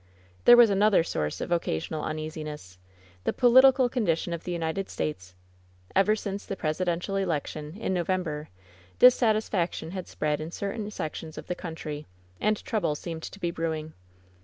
[0.45, 2.79] There was another source of occasional uneasiness—
[3.23, 5.35] the political condition of the United States.
[5.95, 8.49] Ever since the presidential election, in November,
[8.97, 12.07] dissatisfaction had spread in certain sections of the country,
[12.39, 13.93] and trouble seemed to be brewing.